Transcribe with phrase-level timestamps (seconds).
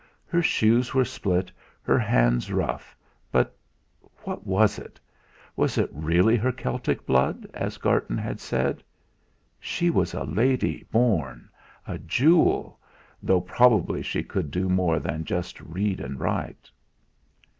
[0.25, 1.51] Her shoes were split,
[1.83, 2.97] her hands rough;
[3.31, 3.55] but
[4.23, 4.99] what was it?
[5.55, 8.81] Was it really her Celtic blood, as Garton had said?
[9.59, 11.49] she was a lady born,
[11.85, 12.79] a jewel,
[13.21, 16.71] though probably she could do no more than just read and write!